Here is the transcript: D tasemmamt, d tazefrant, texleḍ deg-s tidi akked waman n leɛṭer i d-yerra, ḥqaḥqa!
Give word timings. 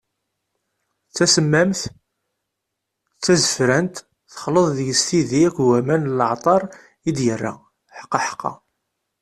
D 1.09 1.11
tasemmamt, 1.15 1.81
d 3.17 3.19
tazefrant, 3.23 3.95
texleḍ 4.31 4.67
deg-s 4.77 5.01
tidi 5.07 5.41
akked 5.47 5.65
waman 5.67 6.01
n 6.09 6.15
leɛṭer 6.19 6.61
i 7.07 7.11
d-yerra, 7.17 7.53
ḥqaḥqa! 8.01 8.53